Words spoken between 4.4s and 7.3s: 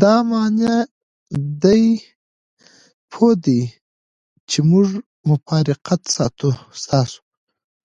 چې موږ مفارقت ستاسو.